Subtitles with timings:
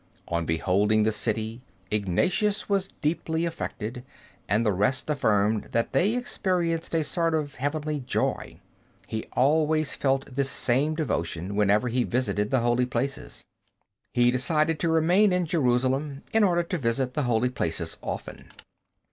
[0.29, 4.03] On beholding the city, Ignatius was deeply affected,
[4.49, 8.59] and the rest affirmed that they experienced a sort of heavenly joy.
[9.05, 13.43] He always felt this same devotion whenever he visited the holy places.
[14.15, 18.49] He decided to remain in Jerusalem, in order to visit the holy places often.